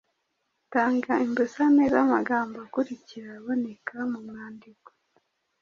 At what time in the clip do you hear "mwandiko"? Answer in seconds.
4.27-4.89